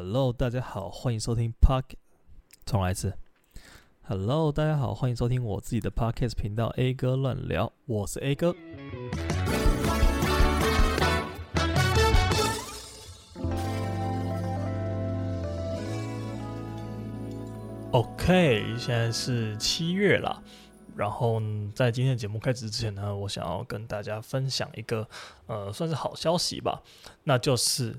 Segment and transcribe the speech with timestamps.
[0.00, 1.82] Hello，大家好，欢迎收听 Park
[2.64, 3.14] 重来一次。
[4.02, 8.54] Hello，大家好，欢迎收听我自己的 Podcast 频道 A 哥乱聊，我是 A 哥。
[17.90, 20.40] OK，现在是七月了，
[20.94, 21.42] 然后
[21.74, 25.08] 在今天的节目开始之前呢，我想要跟大家分享一个
[25.48, 26.84] 呃，算是好消息吧，
[27.24, 27.98] 那就是。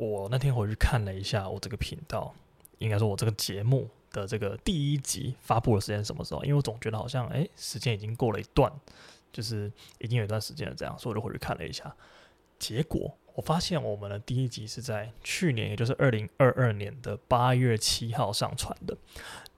[0.00, 2.34] 我那天回去看了一下我这个频道，
[2.78, 6.42] 应该说我这个节目的这个第一集发布的时间什么时候？
[6.42, 8.72] 因为我总觉得好像诶，时间已经过了一段，
[9.30, 11.94] 就是已经有一段时间了这样，所以我就回去看了一下。
[12.58, 18.96] 结果我发现我们的第一集是在去年，也就是二零二二年的八月七号上传的。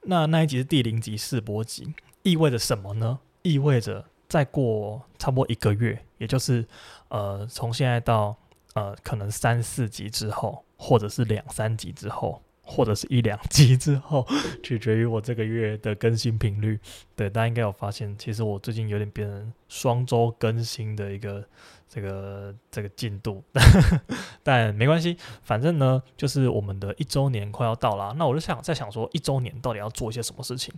[0.02, 3.20] 那那一集是第零集试播集，意味着什么呢？
[3.42, 6.66] 意味着再过差不多一个月，也就是
[7.10, 8.36] 呃从现在到。
[8.74, 14.26] 呃，可能三四集之后，或者是两三集之后，或者是一两集之后，
[14.62, 16.78] 取决于我这个月的更新频率。
[17.14, 21.46] 对，大家应该有发现，其实我最近有点变成双周更新的一个
[21.88, 23.44] 这个这个进度，
[24.42, 30.72] 但没关系，反正呢，就是我们的一周年快要到了，那我就想在想说，一周年到底要做一些什么事情？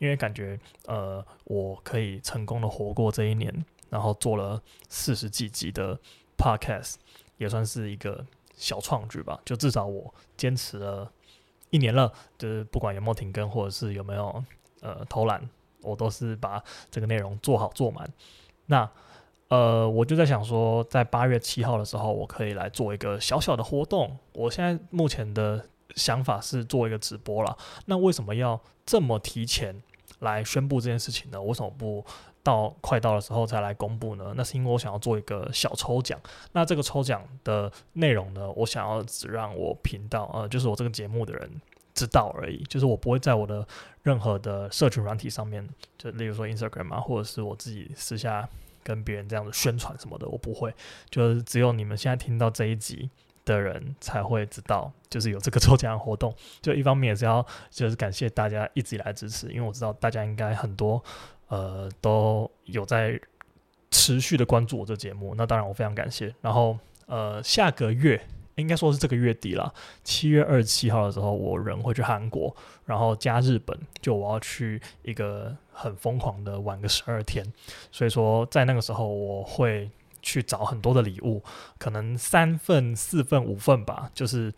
[0.00, 6.00] 因为感觉呃，我可以成功的活过这一年，然后做了四十几集的
[6.36, 6.94] podcast。
[7.38, 11.10] 也算是一个小创举吧，就至少我坚持了
[11.70, 14.42] 一年了，就是不管有没有停更，或者是有没有
[14.80, 15.48] 呃偷懒，
[15.82, 18.10] 我都是把这个内容做好做满。
[18.66, 18.88] 那
[19.48, 24.18] 呃，我就在想说，在八月七号的时候，我可以来做一个小小的活动。
[24.32, 27.56] 我现在目前的想法是做一个直播了。
[27.84, 29.82] 那为什么要这么提前
[30.20, 31.40] 来宣布这件事情呢？
[31.40, 32.04] 为什么不？
[32.46, 34.32] 到快到的时候才来公布呢？
[34.36, 36.16] 那是因为我想要做一个小抽奖。
[36.52, 41.50] 那这个抽奖的内容呢，我想要只让我频道呃，就是我这个节目的人
[41.92, 42.62] 知道而已。
[42.68, 43.66] 就是我不会在我的
[44.04, 48.48] 任何的社群软体上面，就例如说 Instagram 啊，或者是我自己私下
[48.84, 50.72] 跟别人这样子宣传什么的，我不会。
[51.10, 53.10] 就是只有你们现在听到这一集
[53.44, 56.32] 的人才会知道，就是有这个抽奖活动。
[56.62, 61.02] 就一方面也是要就是感谢大家一直以来支持，因为我知道大家应该很多。
[61.48, 63.20] 呃，都有在
[63.90, 66.34] 持续的关注我这节目，那当然我非常感谢。
[66.40, 68.20] 然后，呃，下个月
[68.56, 77.44] 应该说是这个月底了，七月二十七号的时候，我人会去韩国，然后加日本，就我要去一个很疯狂的玩个十二天。
[77.92, 79.90] 所以说，在那个时候，我会
[80.22, 81.42] 去找很多的礼物，
[81.78, 84.52] 可能三份、四份、五份吧，就是。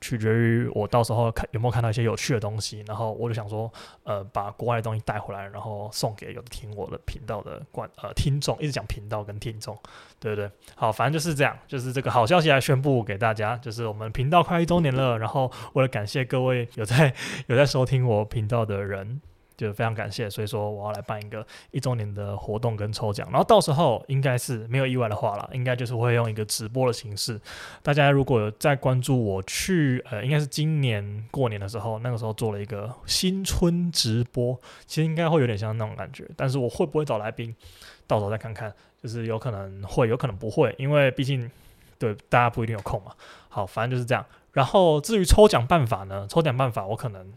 [0.00, 3.70] 取决于我到时候看有没有看到一些有趣的东西，然后我就想说，
[4.04, 9.76] 呃，把国外的东西带回来，然后送给有听我的频道的观呃听众，一直讲频道跟听众，
[10.20, 10.50] 对不对？
[10.74, 17.14] 好，反正就是这样，就是这个好消息来宣布给大家，就是我们频道快一周年了，然后为了感谢各位有在
[17.46, 19.20] 有在收听我频道的人。
[19.58, 27.38] 就非常感谢，所以说我要来办一个一周年的活动跟抽奖，然后到时候应该是没有意外的话了，应该就是会用一个直播的形式。
[27.82, 36.24] 大家如果有在关注我去，呃，应该是今年过年的时候，那个时候做了一个新春直播，其实应该会有点像那种感觉。
[36.36, 37.52] 但是我会不会找来宾，
[38.06, 41.50] 到时候再看看，就是有可能会，有可能不会，因为毕竟
[41.98, 43.10] 对大家不一定有空嘛。
[43.48, 44.24] 好，反正就是这样。
[44.52, 47.32] 然后至于抽奖办法呢，抽奖办法我可能。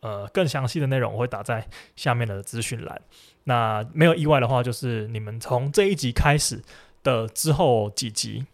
[0.00, 1.66] 呃，更详细的内容我会打在
[1.96, 3.00] 下面的资讯栏。
[3.44, 6.62] 那没有意外的话，就是你们从这一集开始
[7.02, 8.46] 的之后几集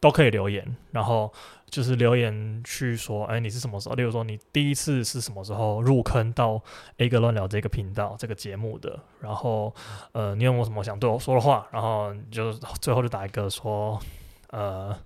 [0.00, 1.32] 都可以留言，然后
[1.68, 3.94] 就是留言去说，哎，你是什么时候？
[3.94, 6.62] 例如说，你第一次是什么时候入坑到
[6.98, 8.98] A 哥乱聊这个频道这个节目的？
[9.20, 9.74] 然后，
[10.12, 11.66] 呃，你有没有什么想对我说的话？
[11.72, 14.00] 然后就最后就打一个说，
[14.50, 14.96] 呃。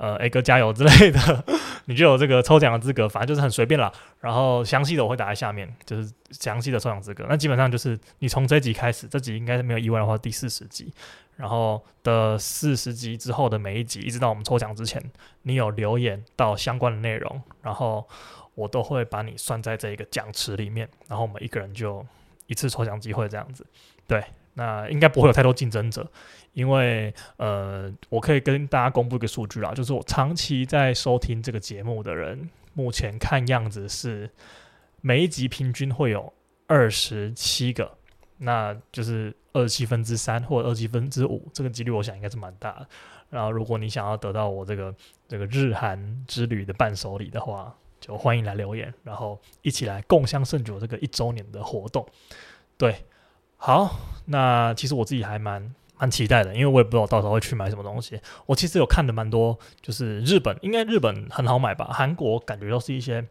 [0.00, 1.44] 呃，A 哥加油之类的，
[1.84, 3.92] 你就有这个抽奖的资格，反正就是很随便啦。
[4.18, 7.26] 然后详细的我会打在下面，就是详细的抽奖资格。
[7.28, 10.90] 那基本上就是你从这集开始，这集应该是没有意外的话，第四十集，
[11.36, 15.02] 然后的四十集之后的每一集，一直到我们抽奖之前，
[15.42, 18.08] 你有留言到相关的内容，然后
[18.54, 22.02] 我都会把你算在这一个奖池里面，然后我们一个人就
[22.46, 23.66] 一次抽奖机会这样子，
[24.06, 24.24] 对。
[24.60, 26.06] 那应该不会有太多竞争者，
[26.52, 34.28] 因为呃，我可以跟大家公布一个数据啦，就是我长期在收听这个节目的人，目前看样子是
[35.00, 36.30] 每一集平均会有
[36.66, 37.90] 二十七个，
[38.36, 42.86] 那就是二十七分之三或者二十七分之五，这个几率我想应该是蛮大的。
[43.30, 44.94] 然后如果你想要得到我这个
[45.26, 52.06] 这个日韩之旅的伴手礼的话，就欢迎来留言，然后一起来共襄盛举这个一周年的活动，
[52.76, 52.94] 对。
[53.62, 58.18] 好，那其实我自己还蛮蛮期待的，因为我也不知道到时候会去买什么东西。
[58.46, 61.90] 我其实有看的蛮多，就是日本，应该日本很好买吧？
[61.92, 63.22] 韩国感觉都是一些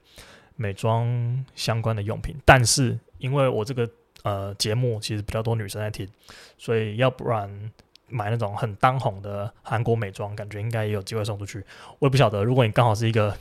[0.56, 3.90] 美妆相关的用品，但是因为我这个
[4.22, 6.08] 呃节目其实比较多女生在听，
[6.60, 7.50] 所以要不然
[8.08, 11.66] 买那种很当红的韩国美妆，感觉应该也有机会送出去。
[11.98, 13.36] 我也不晓得，如果你刚好是一个。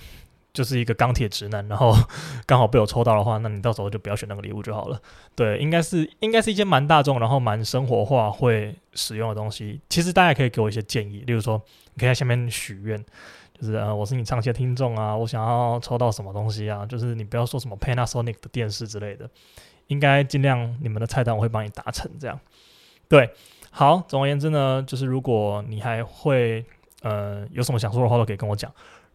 [0.59, 1.95] 就是一个钢铁直男，然后
[2.45, 5.01] 刚好被我抽到的话，那你到时候就不要选那个礼物就好了。
[5.37, 9.81] 对，应该是应该是一件蛮大众，然后蛮生活化会使用的东西。
[9.89, 11.63] 其实大家可以给我一些建议，例如说
[11.95, 13.01] 你可以在下面许愿，
[13.57, 19.31] 就是呃我是你长期的听众啊，我想要抽到什么东西啊，就是你不要说什么 Panasonic 的电视之类的，
[19.87, 22.37] 应该尽量你们的菜单我会帮你达成这样。
[23.09, 23.31] 对，
[23.71, 26.65] 好，总而言之呢，就是如果你还会
[27.03, 28.69] 呃有什么想说的话，都可以跟我讲。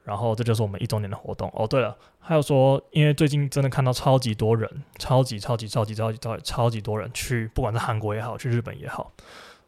[0.03, 1.65] 然后这就是我们一周年的活动哦。
[1.67, 4.69] 对了，还有说，因为最近真的看到超级多人，
[4.99, 9.11] 超级超级超级超级超级超级多人去，不管是韩国也好，去日本也好，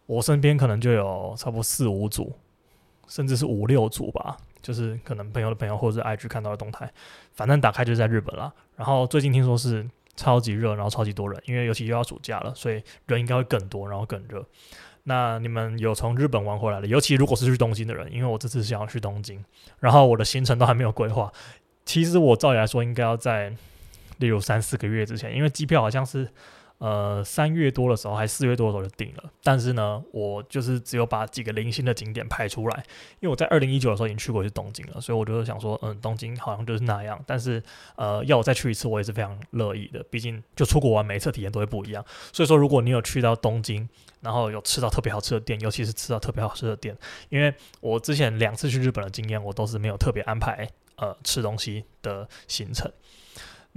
[0.06, 2.34] 我身边可能就有差不多四五组，
[3.08, 4.38] 甚至是五六组吧。
[4.62, 6.92] 就是可能朋友的朋友或者是 IG 看到的动态，
[7.34, 8.52] 反正打开就是在日本啦。
[8.76, 14.44] 然后最近听说是超级热，然后超级多人，因为尤其又要暑假了，所以人应该会更多，然后更热。
[15.06, 19.44] 那你们有从日本玩回来的，尤其如果是去东京的人，因为我这次想要去东京，
[19.80, 21.32] 然后我的行程都还没有规划。
[21.86, 23.54] 其实我照理来说应该要在，
[24.18, 26.30] 例如三四个月之前，因为机票好像是。
[26.78, 29.24] 呃，三月多的时候，还四月多的时候就定了。
[29.42, 32.84] 但是呢，我就是只有把几个零星的景点排出来，
[33.22, 37.18] 因为我在二零一九的时候已经去过一次东京了，所以我就想说，嗯，东京好像就是那样。
[37.26, 37.64] 但是，
[37.96, 40.04] 呃，要我再去一次，我也是非常乐意的。
[40.10, 42.04] 毕竟，就出国玩，每一次体验都会不一样。
[42.34, 43.88] 所以说，如果你有去到东京，
[44.20, 46.98] 然后有吃到特别好吃的店，尤其是吃到特别好吃的店，
[47.30, 50.68] 因为我之前两次去日本的经验，我都是没有特别安排
[50.98, 52.92] 呃吃东西的行程。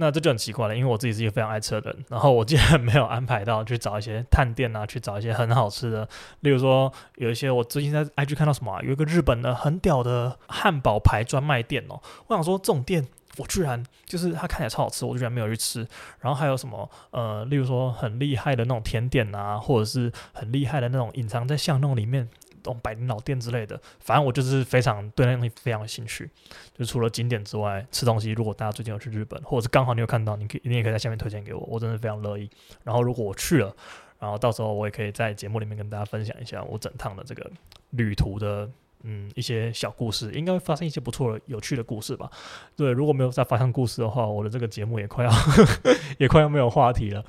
[0.01, 6.07] 那这就很奇怪了，因为我自己是一个非常爱吃的人，然后我竟然 没有安排到去找一些探店啊，去找一些很好吃的，
[6.39, 13.05] 例如说有一些我最近在 IG 看到什么，有一个日本的很屌的汉堡排专卖店哦，我想说这种店
[13.37, 15.85] 我居然就是它看起来超好吃，我居然没有去吃，
[16.21, 22.29] 然后还有什么呃，例如说很厉害的那种甜点啊，或者是很厉害的那种隐藏在巷弄里面。
[22.63, 26.29] 这种百年老店之类的，反正我就是非常对那东西非常有兴趣。
[26.77, 32.49] 就除了景点之外，吃东西，如果大家最近有去日本，或者是刚好你有看到，你可以你也可以在下面推荐给我，我真的非常乐意。
[32.83, 33.75] 然后如果我去了，
[34.19, 37.49] 然后到时候我也可以在节目里面跟大家分享一下我整趟的这个
[37.91, 38.69] 旅途的
[39.03, 42.29] 嗯一些小故事，应该会发生一些不错的有趣的故事吧。
[42.75, 45.31] 对，如果没有再发生故事的话，我的这个节目也快要
[46.19, 47.23] 也快要没有话题了。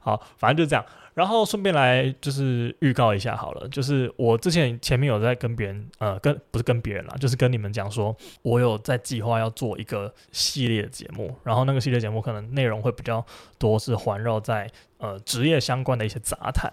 [0.00, 0.84] 好，反正就这样。
[1.16, 13.24] 然后顺便来就是预告一下好了，就是我之前前面有在跟别人呃跟不是跟别人啦，就是跟你们讲说，我有在计划要做一个系列节目，然后那个系列节目可能内容会比较
[13.58, 16.70] 多，是环绕在呃职业相关的一些杂谈。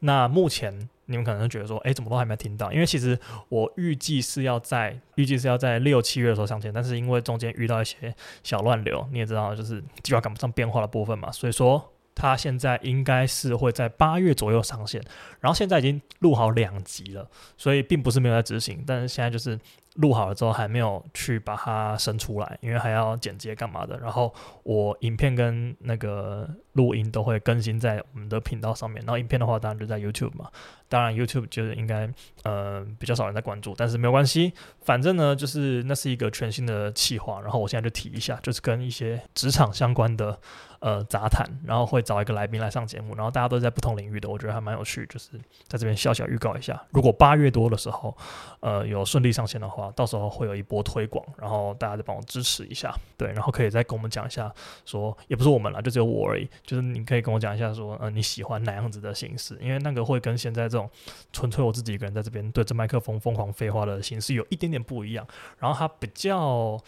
[0.00, 2.70] 那目前你们可能觉得说，哎，怎么都还没听到？
[2.70, 3.18] 因为其实
[3.48, 11.90] 我预计是要在预计是要在六七月的时候上线，但是因为中间遇到一些小乱流，你也知道，就是计划赶不上变化的部分嘛，所以说。
[12.18, 15.00] 他现在应该是会在八月左右上线，
[15.40, 17.26] 然后现在已经录好两集了，
[17.56, 19.58] 所以并不是没有在执行，但是现在就是。
[19.98, 23.98] 录好了之后还没有去把它生出来，因为还要剪接干嘛的。
[23.98, 29.02] 然后我影片跟那个录音都会更新在我们的频道上面。
[29.04, 30.50] 然后影片的话，当然就在 YouTube 嘛。
[30.88, 32.08] 当然 YouTube 就是应该
[32.44, 37.40] 呃比较少人在关注，但是没有关系，反正呢就是那是一个全新的企划。
[37.42, 40.38] 然后我现在就提一下，就是跟一些职场相关的
[40.78, 45.04] 呃杂谈，然后会找一个来宾来上节目，然后大家都在不同领域的，我觉得还蛮有趣。
[45.10, 45.32] 就是
[45.66, 48.16] 在这边小小预告一下，如果八月多的时候
[48.60, 49.87] 呃有顺利上线的话。
[49.92, 54.52] 到时候会有一波推广，然后大家再帮我支持一下，对，然后可以再跟我们讲一下
[54.84, 60.90] 说，也不是我们啦，就只有我而已，就是你可以跟我讲一下说，说呃你喜欢哪样子的形式，因为那个会跟现在这种
[61.32, 65.26] 纯粹我自己一个人在这边对着麦克风疯狂废话的形式有一点点不一样，
[65.58, 66.80] 然后它比较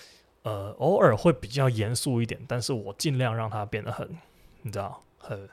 [0.42, 4.08] 呃偶尔会比较严肃一点，但是我尽量让它变得很
[4.62, 5.48] 你知道很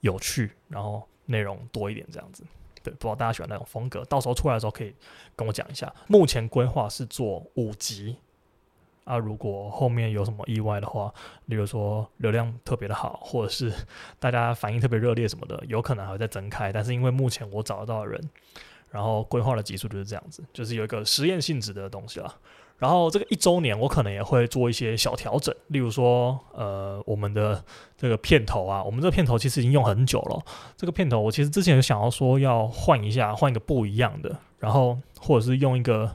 [0.00, 2.44] 有趣，然后内容多一点这样子。
[2.82, 4.94] 对，不知道大家喜欢哪种风格，到时候出来的时候可以
[5.36, 5.92] 跟我讲一下。
[6.06, 8.16] 目前规划是做五集
[9.04, 11.12] 啊，如果后面有什么意外的话，
[11.46, 13.72] 例如说流量特别的好，或者是
[14.18, 16.72] 大家反应特别热烈什么的，有可能还会再增开。
[16.72, 18.30] 但是因为目前我找得到的人，
[18.90, 22.34] 然后规划的集数就是这样子，就是有一个实验性质的东西啦。
[22.80, 27.62] 然后这个一周年，我可能也会做一些小调整，例如说，呃，我们的
[27.96, 30.42] 这个片头啊，我们这个片头其实已经用很久了。
[30.78, 36.10] 这个片头我其实之前有想要说要换一下，换一个不一样的，然后或者是用一个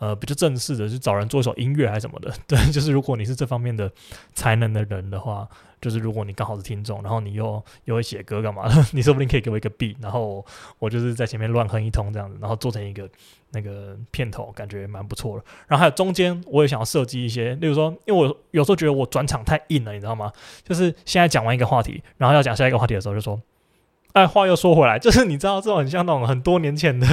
[0.00, 2.34] 呃比较正式的，就找人做一首音乐还是什么的。
[2.48, 3.88] 对，就是如果你是这方面的
[4.34, 5.48] 才能的人的话。
[5.80, 10.44] 就是如果你刚好是听众，然后你又又会写歌干嘛的， 你说不定可以给我一个 B，然后
[10.78, 13.08] 我就是在前面乱哼一通这样子，然后做成一个
[13.52, 15.44] 那个片头，感觉蛮不错的。
[15.66, 20.30] 然后还有中间我也想要设计一些，例如说，因为我有时候觉得我转场太硬了，你知道吗？
[20.62, 23.40] 就是现在讲完一个话题，然后要讲下一个话题的时候，就说。
[24.12, 27.06] 哎，话又说回来，就是你知道这种很像那种很多年前的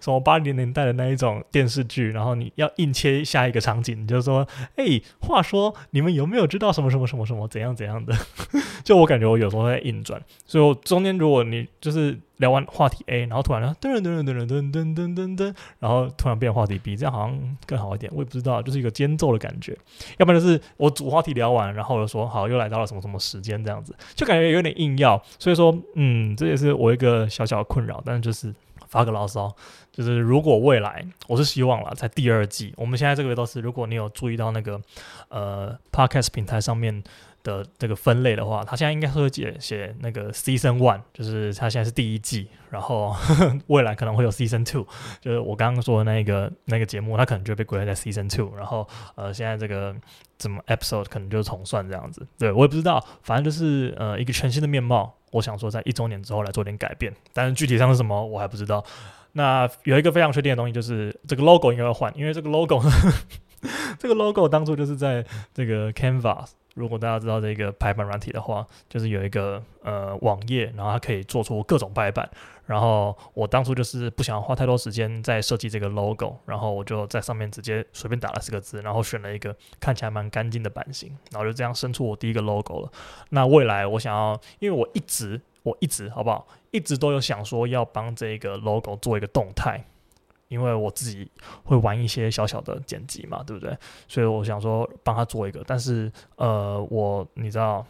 [0.00, 8.14] 什么八零年代的那一种电视剧，然后你要硬切下一个场景，你就说，哎，话说你们有没有知道什么什么什么什么怎样怎样的？
[8.84, 12.18] 就我感觉我有时候在硬转，所以我中间如果你就是。
[12.38, 18.10] 聊完话题 A，然后突然，噔噔噔噔噔噔噔噔噔，然后突然变话题 B，这样好像更好一点。
[18.14, 19.76] 我也不知道，就是一个间奏的感觉。
[20.18, 25.22] 要不然就是我主话题聊完，然后又说好，又来到了什么什么时间这样子，就感觉有点硬要。
[25.38, 28.02] 所以说，嗯，这也是我一个小小的困扰。
[28.04, 28.54] 但是就是
[28.86, 29.52] 发个牢骚，
[29.92, 34.80] 就是如果未来我是希望了，在第二季，我们现在这个都是，如果你有注意到那个
[35.28, 37.02] 呃 Podcast 平台上面。
[37.48, 43.16] 的这个分类的话，他现在应该会写写那个 season one，就是他现在是第一季，然后
[43.68, 44.86] 未来可能会有 season two，
[45.20, 49.94] 就是我刚刚说的那个那个节目，它可能就会被归类在 season two，然后呃现在这个
[50.36, 58.84] 怎么 episode 可能就重算这样子，对我也不知道，反正就是呃一个全新的面貌，我想说在一周年之后来做点改变，但是具体上是什么我还不知道。
[59.32, 62.82] 那有一个非常确定的东西就是这个 logo 应该要换，因为这个 logo，
[63.98, 65.24] 这个 logo 当初就是在
[65.54, 66.50] 这个 Canvas。
[66.78, 72.28] 如果大家知道这个排版软体的话，就是有一个呃网页，然后它可以做出各种排版。
[72.66, 82.92] 然后我当初就是不想花太多时间在设计这个 logo，然后我就在上面直接随便打了四个字，然后选了一个看起来蛮干净的版型，然后就这样生出我第一个 logo 了。
[83.30, 89.82] 那未来我想要，因为我一直我一直好不好，一直都有想说要帮这个 logo 做一个动态。
[90.48, 91.30] 因为我自己
[91.64, 93.76] 会玩一些小小的剪辑嘛，对不对？
[94.08, 97.86] 所以我想说帮他做一个，但是呃，我你知道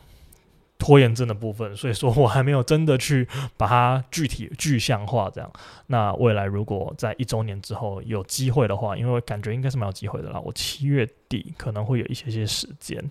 [0.78, 5.52] 拖延症的部分，所以说我还没有真的去把它具体具象化这样。
[5.86, 10.40] 那未来如果在一周年之后有机会的话，因为感觉应该是蛮有机会的啦。
[10.40, 13.10] 我七月底可能会有一些些时间，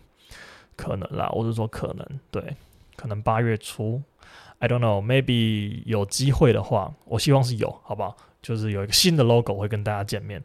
[0.76, 2.56] 可能啦，我是说可能，对，
[2.96, 4.02] 可能八月初
[4.60, 8.16] ，I don't know，maybe 有机会的话，我希望是有，好不好？
[8.48, 10.42] 就是有一个新的 logo 会跟大家见面，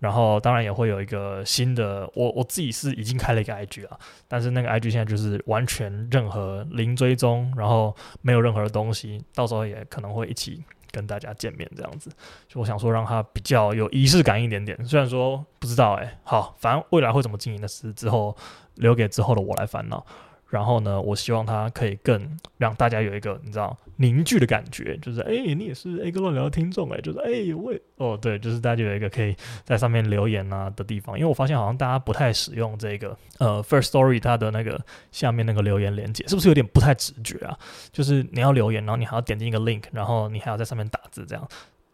[0.00, 10.60] 然后当然也会有一个新的，我我自己是已经开了一个 IG 啊，但是那个 IG 现在就是完全任何零追踪，然后没有任何的东西，到时候也可能会一起
[10.90, 12.10] 跟大家见面这样子，
[12.48, 18.36] 就我想说让它比较有仪式感一点点，虽然说不知道哎、好，反正未来会怎么经营的事之后
[18.74, 20.04] 留给之后的我来烦恼。
[20.48, 29.34] 然后呢，我希望它可以更让大家有一个你知道凝聚的感觉，就是哎，你也是 A 哥乱聊的听众哎，就是哎，我也哦对，就是大家有一个可以
[29.64, 37.58] 在上面留言啊的地方，因为我发现好像大家不太使用这个呃 First Story 它的那个下面那个留言连接，是不是有点不太直觉啊？
[37.90, 41.48] 就是你要留言，然后你还要点进一个 link，然后你还要在上面打字这样，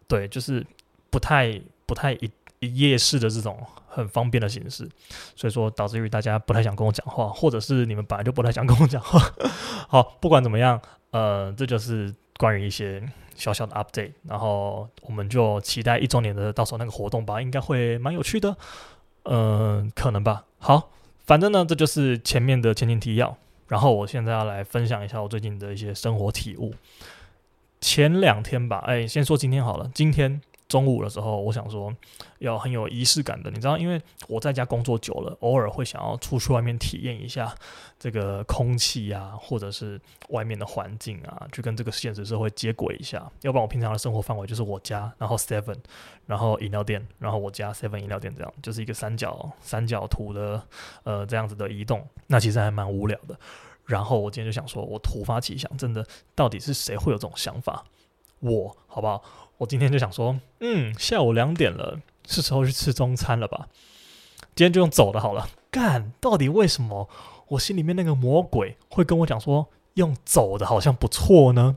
[0.07, 0.67] 对，就是
[1.09, 2.31] 不太不太一
[2.63, 3.59] 一页式的这种。
[3.95, 4.89] 很方便的形式，
[5.37, 9.21] 所以说导致于大家不太想跟我讲话，或者是你们本来就不太想跟我讲话。
[9.87, 18.57] 好，不管怎么样，呃，这就是关于一些小小的 update，然后我们就期待一周年的到时候那个活动吧，应该会蛮有趣的，
[19.25, 20.47] 嗯、可能吧。
[20.57, 20.89] 好，
[21.27, 23.37] 反正呢，这就是前面的前情提要，
[23.69, 26.73] 然后我现在要来分享一下我最近的一些生活体悟。
[27.79, 30.41] 前两天吧，哎，先说今天好了，今天。
[30.73, 31.95] 中午的时候，我想说
[32.39, 37.55] 要很有仪式感的，你知道，因为我在家工作久了，偶尔会想要出去外面体验一下
[37.99, 40.01] 这个空气啊，或者是
[40.31, 43.31] 外面的环境啊，去跟这个现实社会接轨一下。
[43.43, 45.77] 要不然我平常的生活范围就是我家，然后 Seven，
[46.25, 50.67] 然后饮料店，然后我家 Seven 饮料店这样，就是一个三角三角图的
[51.03, 53.39] 呃这样子的移动，那其实还蛮无聊的。
[53.85, 57.85] 然后我今天就想说，我突发奇想，真的到底是谁会有这种想法？
[58.41, 59.23] 我好不好？
[59.63, 63.69] 我今天就想说，嗯，下午两点了，是时候去吃中餐了吧？
[64.57, 65.49] 今天就用走的好了。
[65.71, 67.09] 干，到底为什么
[67.47, 71.77] 我心里面那个魔鬼会跟我讲说，用走的好像不错呢？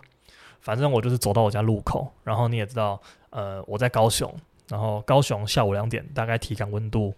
[0.61, 2.99] 反正我就是走到我家路口，然后你也知道，
[3.29, 4.33] 呃，我在高雄，
[4.67, 7.13] 然后高雄下午两点，大概体感温度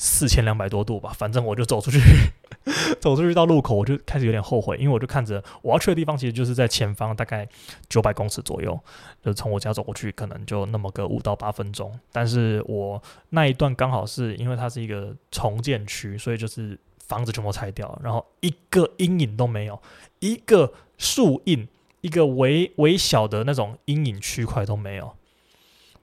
[0.00, 1.98] 四千两百多度吧，反正我就走出去。
[3.00, 7.48] 走出去到路口，我就开始有点后悔，因为我就看着我要去的地方，其实就是在前方大概
[7.88, 8.78] 九百公尺左右，
[9.24, 11.98] 就从我家走过去，可能就那么个五到八分钟。
[12.12, 19.80] 但是我那一段刚好是因为它是一个重建区，所以就是房子全部拆掉，然后一个阴影都没有，
[20.20, 21.66] 一个树荫，
[22.02, 25.14] 一个微微小的那种阴影区块都没有。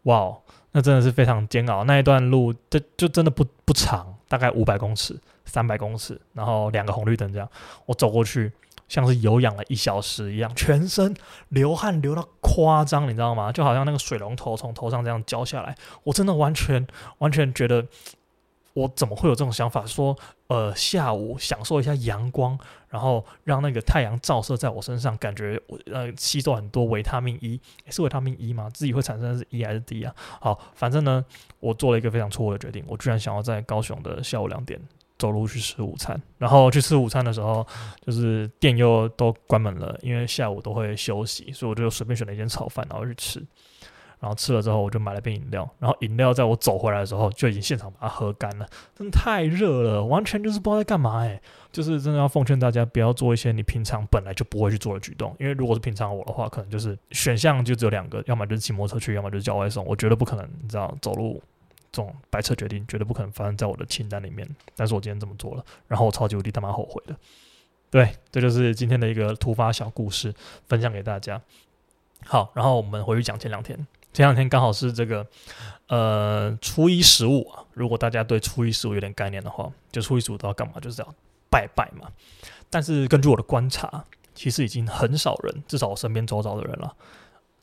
[0.03, 0.37] 哇，
[0.75, 1.85] 那真的是非常煎熬。
[1.85, 7.49] 那一段路，这就真的不不长，大概五百公尺、三百公尺，然后两个红绿灯这样，
[7.85, 8.51] 我走过去。
[8.87, 11.11] 像是有氧了一小时一样，全身
[11.49, 13.51] 流汗流到夸张，你知道吗？
[13.51, 16.85] 就好像那个水龙头从头上这样浇下来，我真的完全
[17.17, 17.83] 完全觉得，
[18.75, 19.83] 我怎么会有这种想法？
[19.85, 20.15] 说，
[20.47, 22.55] 呃，下午享受一下阳光，
[22.89, 28.69] 然后让那个太阳照射在我身上，感觉我呃吸收很多维他命 E，是维他命 E 吗？
[28.71, 30.13] 自己会产生的是 E 还是 D 啊？
[30.39, 31.25] 好，反正呢，
[31.59, 34.79] 我做了一个非常错误的决定，我居然想要在高雄的下午两点。
[35.17, 37.65] 走路去吃午餐，然后去吃午餐的时候，
[38.05, 43.41] 就是店又都关门了，因为下午都会休息，所以我就随便选了一间炒饭，然后去吃。
[44.19, 51.41] 然后吃了之后，我就买了杯饮料，然后饮料在我走回来的时候就已经现场把它喝干了，真的太热了，完全就是不知道在干嘛哎、
[51.71, 61.41] 就是真的要奉劝大家不要做一些你平常本来就不会去做的举动，因为如果是平常我的话，可能就是选项就只有两个，要么就是骑摩托车去，要么就是叫外送，我觉得不可能，你知道走路。
[61.91, 64.45] 这种白痴决定绝对不可能发生在我的清单里面，
[64.75, 67.15] 但是我今天这么做了，然后我超级无敌他妈后悔的。
[67.89, 70.33] 对，这就是今天的一个突发小故事，
[70.67, 71.41] 分享给大家。
[72.25, 75.27] 好，然后我们回去讲前两天，前两天刚好是这个
[75.89, 77.61] 呃初一十五啊。
[77.73, 80.79] 如果大家对初一十五有点概念的话，就初一十五都要干嘛？
[80.79, 81.15] 就是要
[81.49, 82.09] 拜拜嘛。
[82.69, 86.95] 但是根据我的观察，其实已经很少人，至少我身边周遭的人了，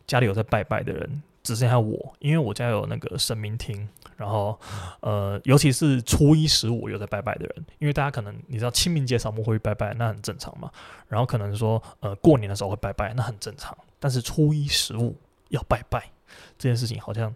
[0.07, 1.23] 家里有在拜拜的人。
[1.43, 4.57] 只剩下我，因为我家有那个神明厅，然后，
[5.01, 10.71] 呃，尤其是初一十五有在拜拜的人，因为大家可能你知道清明节扫墓会拜拜，那很正常嘛。
[11.09, 13.77] 然后可能说，呃，过年的时候会拜拜，那很正常。
[13.99, 15.17] 但是初一十五
[15.49, 16.09] 要拜拜
[16.59, 17.35] 这件事情，好像。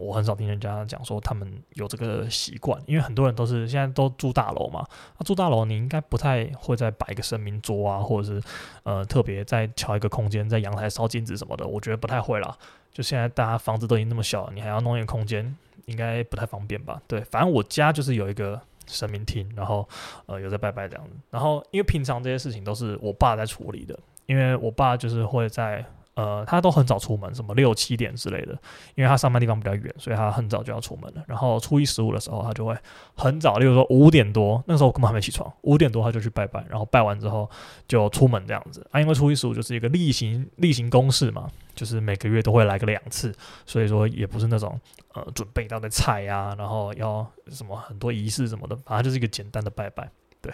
[0.00, 4.86] 我很少听人家讲说他们有这个习惯，因为很多人都是现在都住大楼嘛。
[5.18, 8.40] 那住大楼，你应该不太会再摆一个神明桌啊，或者是
[8.84, 12.56] 呃特别再敲一个空间，在阳台烧金纸什么的，我觉得不太会啦。
[12.92, 15.52] 就现在大家房子都已经那么小，你还要弄一个空间，
[15.86, 17.02] 应该不太方便吧？
[17.08, 19.88] 对，反正我家就是有一个神明厅，然后
[20.26, 21.10] 呃有在拜拜这样子。
[21.30, 25.84] 然后因为平常这些事情都是我爸在处理的，因为我爸就是会在。
[26.18, 28.50] 呃，他都很早出门，什么六七点之类的，
[28.96, 31.22] 因为他上班地方比较远，所以他很早就要出门了。
[31.28, 32.76] 然后初一十五的时候，他就会
[33.14, 37.48] 很早，例如说五点多，那时候我根本还没起床，五点多他就去拜拜，然后拜完之后
[37.86, 38.84] 就出门这样子。
[38.90, 43.32] 啊，因为初一十五就是一个例行例行公事嘛，就是每个月都会来个两次，
[43.64, 44.76] 所以说也不是那种
[45.14, 50.10] 呃准备一大堆菜呀，然后要什么很多仪式什么的，反正就是一个简单的拜拜，
[50.42, 50.52] 对。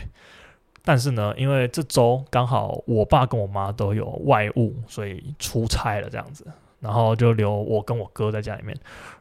[0.87, 6.47] 但是呢，因为这周刚好我爸跟我妈都有外务，所以出差了这样子，
[6.79, 8.77] 然后就留我跟我哥在家里面，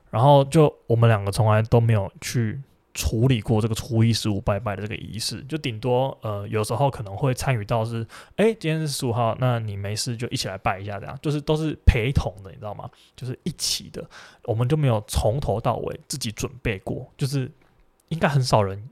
[0.09, 2.61] 然后就我们两个从来都没有去
[2.93, 12.89] 处理过这个初一十五拜拜的这个仪式，就顶多呃有时候可能会参与到是，哎，今天是十五号，那你没事就一起来拜一下这样，就是都是陪同的，你知道吗？
[13.15, 14.03] 就是一起的，
[14.43, 17.49] 我们就没有从头到尾自己准备过，就是
[18.09, 18.89] 应该很少人。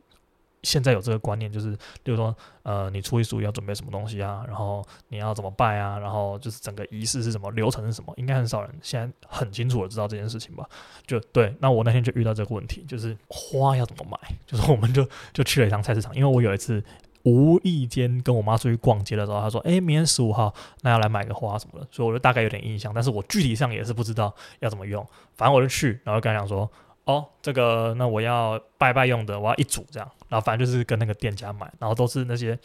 [0.64, 1.72] 现在有这个观念，就是，
[2.04, 4.44] 比如说，呃，你初一十五要准备什么东西啊？
[4.48, 5.98] 然后你要怎么拜啊？
[5.98, 8.14] 然后就是整个仪式是什么，流程是什么？
[8.18, 10.64] 应该很少人现在很清楚的知道这件事情吧？
[11.08, 14.18] 就对，那我那天就遇到这个问题，就是花要怎么买？
[14.46, 16.84] 就是我们就就去了一趟菜市场，因为我有一次
[17.24, 25.04] 无意间跟我妈出去逛街的时候，她说：“哎，明天十五号，那要来买个花什么的。”所以我就大概有点印象，但是我具体上也是不知道要怎么用。
[25.34, 26.70] 反正我就去，然后跟她讲说。
[27.06, 32.58] 哦，这个那我要拜拜用的，我要一组这样，然后反正就是跟那个店家买，然后都是那些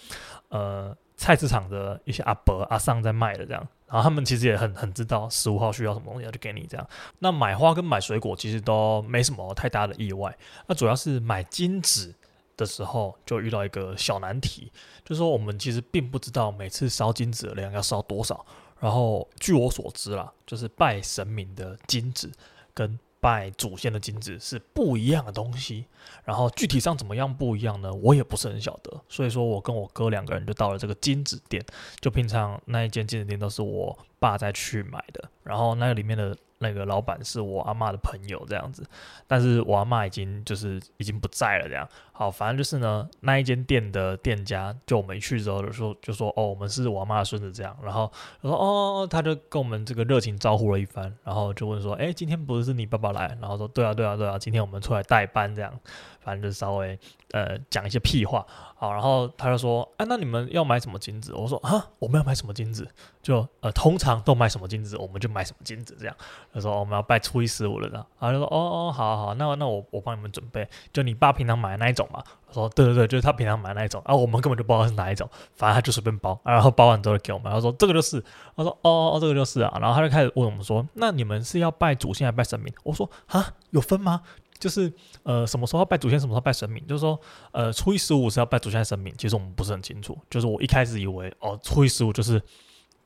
[0.48, 6.86] 呃菜市场的一些阿伯阿上在卖的这样，然后他们其实也很很知道十五号需要什么东西，要就给你这样。
[7.20, 12.14] 那买花跟买水果其实都没什么太大的意外，那主要是买金纸
[12.58, 14.70] 的时候就遇到一个小难题，
[15.02, 18.44] 就是说我们其实并不知道每次烧金纸的量要烧多少，
[18.80, 22.30] 然后据我所知啦，就是拜神明的金纸
[22.74, 25.86] 跟拜祖先的金子是不一样的东西，
[26.24, 27.92] 然后具体上怎么样不一样呢？
[27.94, 29.00] 我也不是很晓得。
[29.08, 31.64] 所以说我跟我哥两个人就到了这个金子店，
[32.00, 36.36] 就平常那一间金子店都是我爸在去买的，然后那个里面的。
[36.58, 38.84] 那个老板是我阿妈的朋友这样子，
[39.26, 41.88] 但是我阿妈已经就是已经不在了这样。
[42.12, 47.76] 好，反正就是呢，那一间店的店家就我们去之后就说就说哦，我们是我阿妈的孙子这样。
[47.82, 53.36] 然后他说哦，他就跟我们这个热情招呼了一番，然后就问说，哎，今天不是你爸爸来？
[53.40, 55.72] 然后说对啊对啊对啊，今天我们出来代班这样。
[56.20, 56.98] 反正就稍微
[57.30, 61.32] 呃讲一些屁话，好，然后他就说，哎，那你们要买什么金子？
[61.32, 62.88] 我说啊，我们要买什么金子？
[63.26, 65.96] 就呃，通常都买什么金子，我们就买什么金子。
[65.98, 66.14] 这样
[66.54, 72.22] 他说我们要拜初一十五了，然后就说哦哦，好好，那那我我帮你们准备，就你爸平常买的那一种嘛。
[72.46, 78.22] 他说对对对，就是他平常买的那一种，啊，我们根本就不知道是哪一种，反正他就随便包，然后包完之后给我们，他说这个就是，
[78.56, 82.72] 他说哦哦，这个就是啊，然后他就开始问我们说，那你们是要拜祖先还是拜神明？
[82.84, 84.22] 我说啊，有分吗？
[84.58, 84.90] 就是
[85.24, 86.86] 呃，什么时候要拜祖先，什么时候拜神明？
[86.86, 87.20] 就是说，
[87.52, 89.12] 呃，初一十五是要拜祖先还是神明？
[89.18, 90.16] 其实我们不是很清楚。
[90.30, 92.40] 就是我一开始以为，哦，初一十五就是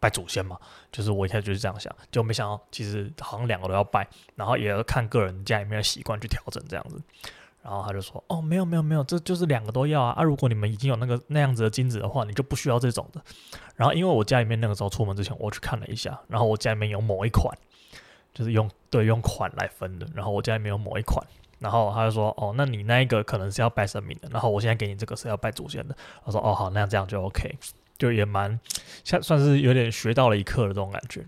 [0.01, 0.59] 拜祖先嘛。
[0.91, 7.01] 就是我一开始就是这样想，就没想到其实好像两个都要拜，然后也要看个人家里面的习惯去调整这样子。
[7.63, 10.13] 然后他就说，哦，没有没有没有，这就是两个都要啊。
[10.17, 13.21] 啊，如果你们已经有那个那样子的金子的话，你就不需要这种的。
[13.77, 17.55] 然后因为我家里面那个时候出门之前，我去看了一下，然后我家里面有某一款，
[18.33, 20.09] 就是用对用款来分的。
[20.15, 21.23] 然后我家里面有某一款。
[21.59, 27.55] 然后他就说：“哦，那你那一个可能是要拜神明的，然后我现在给你这个是要拜祖先的。”他说：“哦，好，那这样就 OK，
[28.01, 28.59] 就也蛮
[29.05, 31.25] 像算是有点学到了一课的这种感觉。”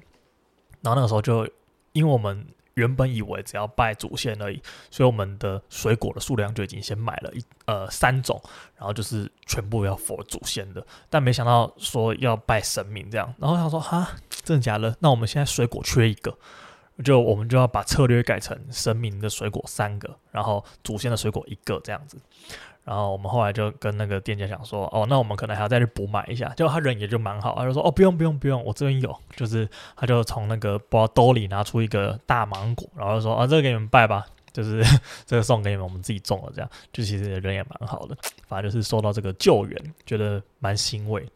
[0.83, 1.47] 然后那个时候就，
[1.93, 8.43] 因为我们原本以为只要拜祖先而已，所以我们的水果的数量就已经先买了一呃三种，
[8.77, 13.33] 然后就是全部要佛祖先的，但没想到说要拜神明这样。
[13.39, 14.97] 然后他说：“哈，真的假的？
[14.99, 16.37] 那我们现在水果缺一个。”
[17.03, 22.19] 就我们就要把策略改成神明的水果三个，然后祖先的水果一个这样子。
[22.85, 26.49] 然后我们后来就跟那个店家讲说，哦，那我们可能还要再去补买一下。
[26.57, 29.17] 结果他人也就蛮好，他就说，哦，不用不用不用，我这边有。
[29.37, 34.83] 就是他就从那个包兜里拿出一个大芒果，然后说，啊，这个给你们拜吧，就是
[35.25, 36.71] 这个送给你们，我们自己种了这样。
[36.93, 38.17] 就其实人也蛮好的，
[38.47, 41.27] 反正就是受到这个救援，觉得蛮欣慰。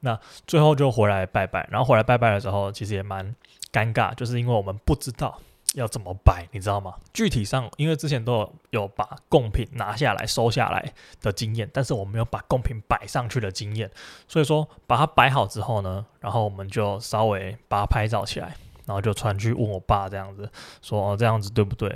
[0.00, 3.34] 那最后就回来拜拜，然后回来拜拜的时候，其实也蛮。
[3.70, 5.38] 尴尬，就是因为我们不知道
[5.74, 6.94] 要怎么摆，你知道吗？
[7.12, 13.90] 具体上，因为之前都有有把贡品拿下来收下来的经验，但是我没有把贡品摆上去的经验，
[14.26, 20.50] 所以说把它摆好之后呢，然后我们就稍微把它拍照起来，然后就传去问我爸这样子，
[20.80, 21.88] 说这样子对不对？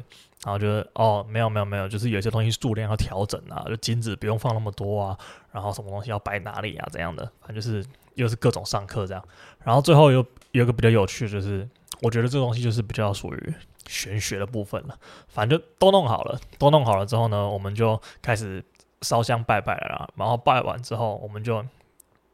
[0.45, 5.19] 然后就哦没有没有没有，就是有些东西数量要调整啊，就金子不用放那么多啊，
[5.51, 7.83] 然后什么东西要摆哪里啊这样的，反正就是
[8.17, 9.25] 又是各种上课这样，
[9.65, 10.25] 然后最后又。
[10.53, 11.67] 有一个比较有趣就是，
[12.03, 13.55] 我觉得这东西就是比较属于
[13.87, 14.99] 玄学的部分了。
[15.29, 18.63] 反正就都弄好了，都弄好了之后呢，我们就开始
[19.01, 20.13] 烧香拜拜了。
[20.17, 21.65] 然后拜完之后，我们就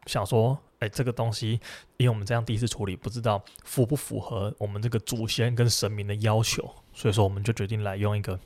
[0.07, 1.61] 想说，哎，这个东西，
[1.99, 8.39] 因为我们这样第一次处理，不知道符不符合我们这个祖先跟神明的要求，所以说我们就决定来用一个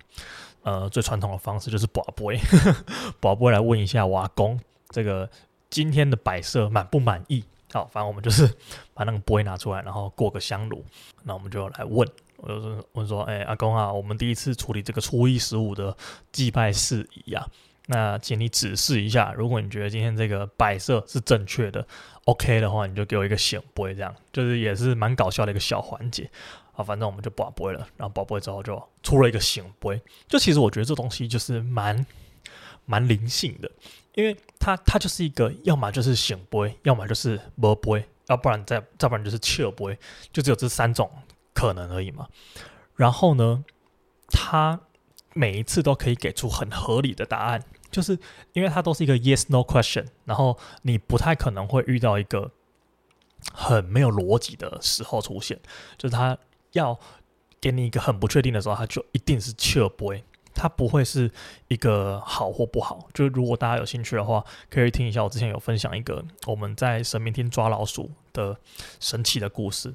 [0.62, 2.38] 呃最传统的方式，就是跋杯，
[3.20, 4.58] 跋杯来问一下瓦工，
[4.88, 5.30] 这个
[5.70, 7.44] 今天的摆设满不满意？
[7.72, 8.46] 好，反正我们就是
[8.92, 10.84] 把那个杯拿出来，然后过个香炉，
[11.24, 12.06] 那我们就来问，
[12.36, 15.96] 我就是问说，哎，阿公啊，我们第一次处理这个初一十五的
[16.30, 17.48] 祭拜事宜啊，
[17.86, 21.86] 那请你指示一下，如果你觉得今天这个摆设是正确的
[22.26, 26.30] ，OK 的话，你就给我一个圣杯，这样就是也是蛮搞笑的一个小环节。
[26.74, 32.06] 好，反正我们就跋杯了，然后跋杯之后就出了一个醒杯，就其实我觉得这东西就是蛮
[32.86, 33.70] 蛮灵性的。
[34.14, 39.98] 因为它它就是一个，要么就是圣杯，要么就是没杯，要不然再再不然就是笑杯，
[40.32, 41.10] 就只有这三种
[41.54, 42.28] 可能而已嘛。
[42.94, 43.64] 然后呢，
[44.28, 44.80] 它
[45.34, 48.18] 每一次都可以给出很合理的答案，就是
[48.52, 52.50] 因为它都是一个 yes no question，然后你不太可能会遇到一个
[53.52, 55.58] 很没有逻辑的时候出现，
[55.96, 56.36] 就是它
[56.72, 57.00] 要
[57.60, 60.22] 给你一个很不确定的时候，它就一定是笑杯。
[60.54, 61.30] 它不会是
[61.68, 68.56] 一个好或不好，就是如果大家有兴趣的话，可以听一下我之前有分享一个我们在神明厅抓老鼠的
[69.00, 69.94] 神奇的故事，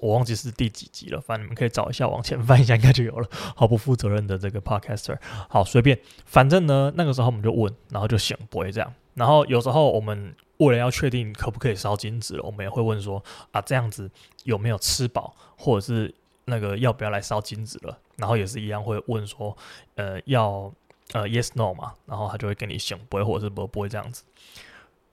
[0.00, 3.28] 我忘记是第几集了，反正你们可以找一下，往前翻一下，应该就有了。
[3.54, 14.10] 好不负责任的这个 podcaster，好随便，反正呢那个时候我们就问，然后就想不会这样，然后有时候我们为了要确定可不可以烧金纸，我们也会问说啊这样子
[14.44, 16.14] 有没有吃饱，或者是。
[16.50, 17.98] 那个要不要来烧金子了？
[18.16, 19.56] 然后也是一样会问说，
[19.94, 20.70] 呃，要
[21.12, 24.22] 呃 yes no 嘛，然后他就会给你圣杯或者是不不会这样子。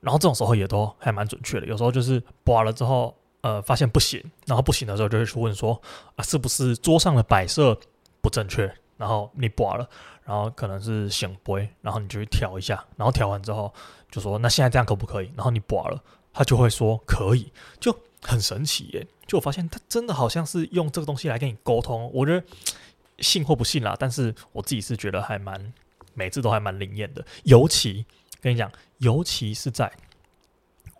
[0.01, 1.65] 然后这种时候也都还蛮准确的。
[1.65, 5.81] 有时候就是拔了之后，呃，发现不行，然后不行的时候就会去问说，
[6.15, 7.79] 啊，是不是桌上的摆设
[8.21, 8.71] 不正确？
[8.97, 9.87] 然后你拔了，
[10.25, 13.71] 然后可能是圣杯，然后你就去调一下，然后调完之后
[14.09, 15.31] 就说，那现在这样可不可以？
[15.35, 19.07] 然后你拔了，他就会说可以，就很神奇耶。
[19.27, 22.09] 就我发现，他真的好像是用这个东西来跟你沟通。
[22.13, 22.43] 我觉得
[23.19, 25.73] 信或不信啦，但是我自己是觉得还蛮
[26.13, 27.25] 每次都还蛮灵验的。
[27.43, 28.05] 尤其
[28.41, 29.91] 跟你讲，尤其是在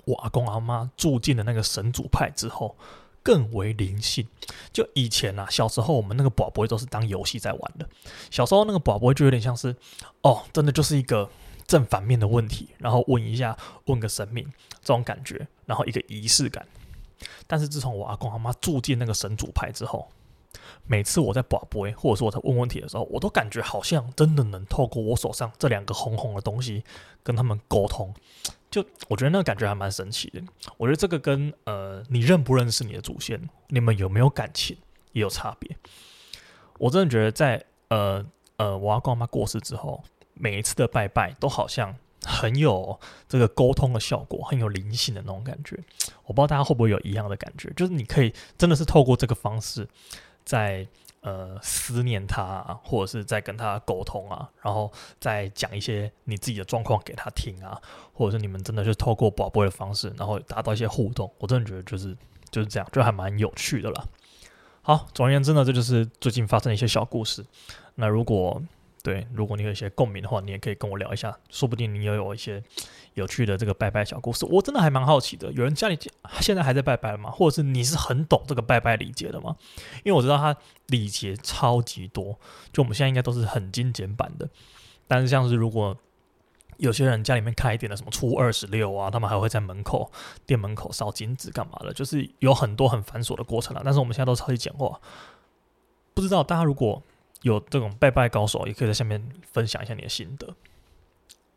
[0.06, 2.76] 我阿公阿妈住进了那个神主派之后，
[3.22, 4.28] 更为灵性。
[4.74, 7.88] 就以前啊，小时候我们那个宝宝都是当游戏在玩的。
[8.32, 9.76] 小时候那个宝宝就有点像是
[10.22, 11.30] 哦，真的就是一个
[11.68, 14.44] 正反面的问题，然后问一下问个神明
[14.82, 16.66] 这种感觉，然后一个仪式感。
[17.45, 20.10] 但是自从我阿公阿妈住进那个神主牌之后，
[20.86, 26.84] 每次我在跋杯或者说我在问问题的时候，我都感觉好像真的能透过我手上这两个红红的东西
[27.23, 28.13] 跟他们沟通。
[28.69, 30.41] 就我觉得那个感觉还蛮神奇的。
[30.75, 34.77] 我觉得这个跟呃你认不认识你的祖先，你们有没有感情
[35.13, 35.75] 也有差别。
[36.77, 38.25] 我真的觉得在呃
[38.58, 40.03] 呃我阿公阿妈过世之后，
[40.34, 41.95] 每一次的拜拜都好像
[42.28, 45.80] 很有这个沟通的效果，很有灵性的那种感觉。
[46.28, 49.88] 我不知道大家会不会有一样的感觉，就是你可以真的是透过这个方式
[50.44, 50.86] 在，
[51.22, 57.82] 呃思念他，或者是在跟他沟通啊，然后再讲一些你自己的状况给他听啊，
[58.13, 61.32] 或者是你们真的就透过宝贝的方式，然后达到一些互动。
[61.40, 62.16] 我真的觉得就是
[62.52, 64.06] 就是这样，就还蛮有趣的啦。
[64.82, 67.46] 好，总而言之呢，这就是最近发生的一些小故事。
[67.96, 68.62] 那如果
[69.08, 72.62] 对，如果你有一些共鸣的话，你也可以跟我聊一下，说不定你也有一些
[73.13, 74.46] 有趣的这个拜拜小故事。
[74.48, 75.98] 我真的还蛮好奇的，有人家里
[76.41, 77.32] 现在还在拜拜吗？
[77.32, 79.56] 或者是你是很懂这个拜拜礼节的吗？
[80.04, 80.54] 因为我知道它
[80.88, 82.38] 礼节超级多，
[82.74, 84.50] 就我们现在应该都是很精简版的。
[85.08, 85.96] 但是像是如果
[86.76, 90.12] 有些人家里面开一点的什么初二十六啊，他们还会在门口
[90.46, 93.82] 店门口烧金纸干嘛的，就是有很多很繁琐的过程了。
[93.86, 95.00] 但是我们现在都超级简化，
[96.13, 97.02] 不知道大家如果。
[97.41, 100.56] 有这种拜拜高手，也可以在下面分享一下你的心得。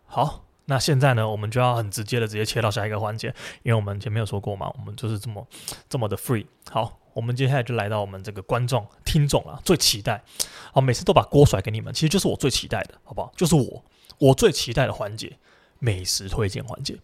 [0.06, 3.28] 好，那现在呢，我们就要很直接的直接切到下一个环节，
[3.62, 5.46] 因为我们前面有说过嘛，我们就是这么
[5.88, 6.46] 这么的 free。
[6.70, 10.22] 好，我们接下来就来到我们这个观众听众啊，最期待，
[10.72, 13.32] 好，每次都把锅甩给你们，其实就是我最期待的，好不好？
[13.36, 13.84] 就是我
[14.18, 15.38] 我最期待的环节，
[15.78, 16.98] 美食推荐环节。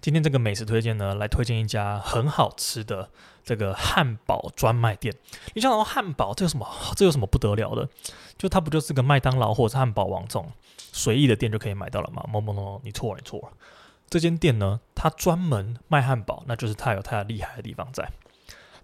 [0.00, 3.10] 今天这个美食推荐呢，来推荐一家很好吃的
[3.44, 5.14] 这个汉堡专卖店。
[5.54, 6.66] 你想说汉堡这有什么？
[6.96, 7.88] 这有什么不得了的？
[8.38, 12.24] 就它不就是个麦当劳或者是汉堡王这种随意的店就可以买到了吗？
[12.28, 13.48] 某某某，你错了，你错了。
[14.08, 18.10] 这间店呢，它专门卖汉堡，那就是它有它的厉害的地方在。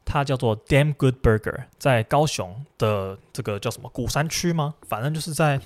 [0.04, 4.74] 它叫做 Damn Good Burger，在高雄的这个叫什么鼓山区吗？
[4.88, 5.60] 反正就是在。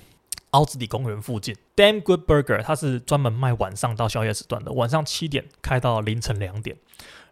[0.52, 6.76] 凹子底公园附近，Damn Good Burger，它是专门卖晚上到宵夜时段的，晚上七点开到凌晨两点，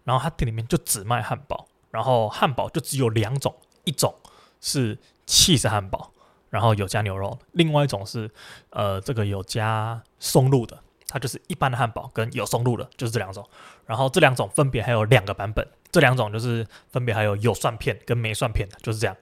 [0.05, 4.15] 然后它店里面就只卖汉堡，然后汉堡就只有两种，一种
[4.61, 6.13] 是起司汉堡，
[6.49, 8.31] 然后有加牛肉，另外一种是
[8.71, 13.49] 呃这个有加松露的，它就是一般的汉堡跟有松露的，就是这两种，
[13.87, 19.17] 然后这两种分别还有两个版本，这两种就是分别还有有蒜片跟没蒜片的，就是这样。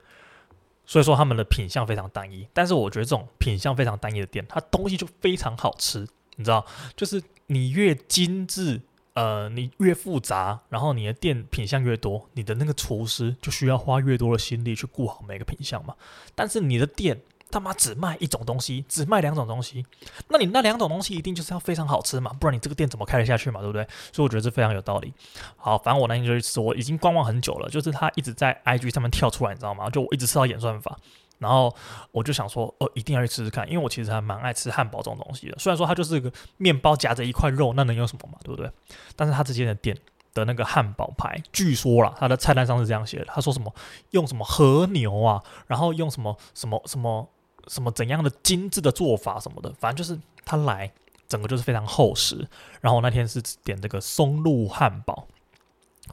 [0.86, 6.64] 所以说他们的品相非常单一，但是我觉得这种品相非常单一的店，它东西就非常好吃，你知道，
[6.96, 8.80] 就是你越精致，
[9.18, 15.94] 呃，你越复杂，然后你的店品相越多，你的那个厨师就需要花越多的心力去顾好每个品相嘛。
[16.34, 17.20] 但是你的店。
[17.50, 19.82] 他妈只卖一种东西，只卖两种东西，
[20.28, 23.82] 那你那两种东西一定就是要非常好吃嘛，不然你这个店怎么开得下去嘛，对不对？
[24.12, 25.14] 所以我觉得这非常有道理。
[25.56, 29.88] 好，反正我那天就去吃，我已经观望很久了，就是他一直在 IG 上面跳出来，你知道吗？
[29.88, 30.94] 就我一直吃到演算法，
[31.38, 31.74] 然后
[32.12, 35.58] 我就想说，哦，一定要去吃吃看，因为我其实还蛮爱吃汉堡这种东西的。
[35.58, 38.70] 虽然说它就是一个面包夹着一块肉，那能有什么嘛，对不对？
[39.16, 39.96] 但是他之间的店
[40.34, 43.74] 的那个汉堡排，据说啦，他的菜单上是这样写的，他说什么
[44.10, 47.28] 用什么和牛啊，然后用什么什么什么。
[47.66, 50.90] 什么怎样的精致的做法什么的，反正就是他来
[51.28, 52.48] 整个就是非常厚实。
[52.80, 55.28] 然后那天是点这个松露汉堡，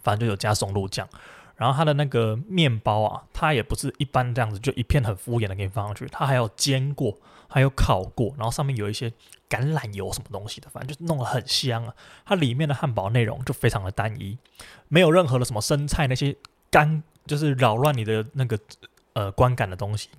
[0.01, 1.07] 反正就有加松露酱。
[1.55, 9.09] 然后它的那个面包啊，它也不是一般这样子，就一片很敷衍的给你放上去，它还有煎过，还有烤过，然后上面有一些
[9.49, 11.93] 橄榄油什么东西的，反正就弄得很香啊。
[12.25, 14.37] 它里面的汉堡内容就非常的单一，
[14.87, 16.35] 没有任何的什么生菜那些
[16.69, 18.59] 干，就是扰乱你的那个。
[19.15, 20.09] 呃，观感的东西，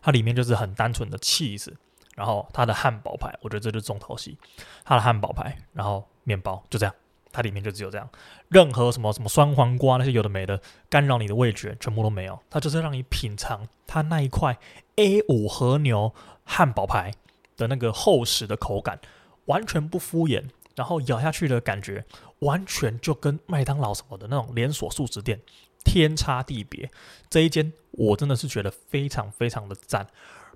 [0.00, 1.72] 它里面就是很单纯的 cheese，，
[2.14, 4.38] 然后它的汉堡排，我觉得这就是重头戏。
[4.84, 6.94] 它的汉堡排，然后面包就这样，
[7.34, 8.08] 它里面就只有这样，
[8.48, 12.40] 任何什么什么酸黄瓜那些有的没的，干扰你的味觉全部都没有。
[12.48, 14.56] 它就是让你品尝它那一块
[14.96, 17.12] A 五和牛汉堡排
[17.56, 19.00] 的那个厚实的口感，
[19.46, 20.44] 完全不敷衍，
[20.76, 22.04] 然后咬下去的感觉，
[22.38, 25.40] 完全就跟麦当劳什么的那种连锁素食店。
[25.84, 26.90] 天差地别，
[27.28, 30.06] 这一间我真的是觉得非常非常的赞。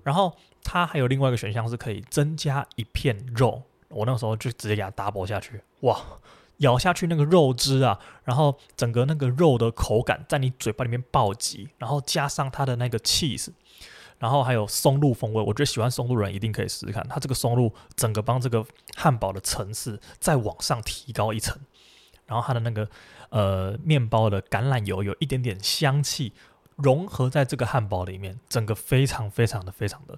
[0.01, 6.01] 然后它还有另外一个选项是可以增加一片肉，我那时候就直接给它 double 下去，哇，
[6.59, 13.49] 咬下去那个肉汁啊，然后整个那个肉的口感在你嘴巴里面暴击，然后加上它的那个 cheese，
[14.19, 21.57] 然后还有松露风味，我觉得喜欢松露人一定可以试试看，它这个松露整个帮这个汉堡的层次再往上提高一层，
[22.25, 22.89] 然后它的那个。
[23.31, 26.33] 呃，面包的橄榄油有一点点香气，
[26.77, 30.17] 融合在这个汉堡里面，整个非常非常的非常的，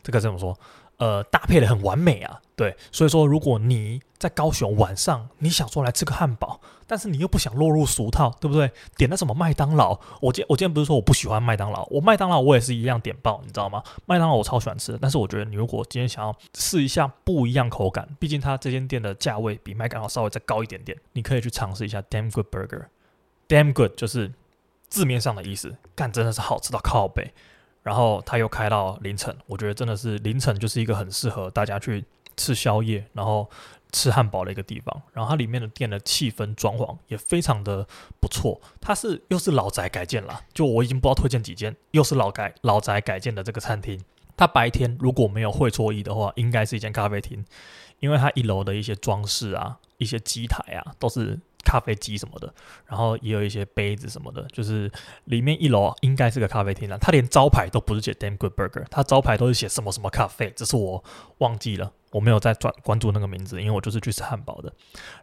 [0.00, 0.56] 这个怎么说？
[1.02, 2.40] 呃搭配的很完美啊。
[2.54, 8.70] 对，所以说如果你在高雄晚上你想说来吃个汉堡，但是你又不想落入俗套，对不对？
[8.96, 13.82] 点那什么麦当劳，我今我今天不是说我不喜欢麦当劳，我麦当劳我也是一样点爆，你知道吗？
[14.06, 22.84] 麦当劳我超喜欢吃，但是我觉得你如果今天想要试一下不一样口感，毕竟它这间店的价位比麦当劳稍微再高一点点，你可以去尝试一下 Damn Good Burger。
[23.48, 24.30] Damn Good 就是
[24.88, 27.32] 字面上的意思，干真的是好吃到靠背。
[27.82, 32.04] 然后它又开到凌晨，我觉得真的是凌晨就是一个很适合大家去
[32.36, 33.48] 吃宵夜，然后
[33.90, 35.02] 吃汉堡的一个地方。
[35.12, 37.86] 然后它里面的店的气氛装潢也非常的
[38.20, 38.60] 不错。
[38.80, 44.00] 它是又是老宅改建了，就我已经不知道推荐几间，又是老改老宅改建的这个餐厅。
[44.36, 47.44] 它白天如果没有会错意的话，应该是一间咖啡厅，
[48.00, 51.38] 因为它一楼的一些装饰啊，一些机台啊，都是。
[51.64, 52.52] 咖啡机什么的，
[52.86, 54.90] 然后也有一些杯子什么的，就是
[55.24, 56.98] 里面一楼应该是个咖啡厅了。
[56.98, 61.02] 他连招牌都不是写 Damn Good Burger，他招牌都是写什么什么咖啡，只是我
[61.38, 64.72] 忘记了，我没有再转关注那个名字，因为我就是去吃汉堡的。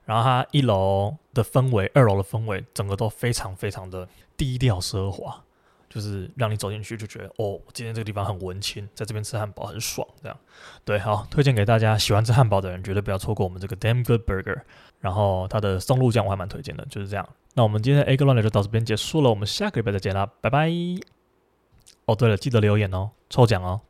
[0.05, 5.43] 然后他一楼的氛围，二楼的氛围，整个都非常非常的低调奢华。
[5.89, 10.37] 就是让你走进去就觉得哦，今天这个地方很文青，在这边吃汉堡很爽，这样。
[10.85, 14.61] 对，好，推荐给大家喜欢吃汉堡的人，绝对不要错过我们这个 Damn Good Burger。
[14.99, 17.27] 然后它的松露酱我还蛮推荐的，就是这样。
[17.55, 20.69] 那我们今天的 Eggland 就到这边结束了，我们下个礼拜再见啦，拜拜。
[22.05, 23.81] 哦，对了，记得留言哦，抽奖哦。